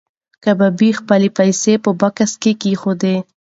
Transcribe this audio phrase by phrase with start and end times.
[0.43, 3.15] کبابي خپلې پیسې په بکس کې کېښودې.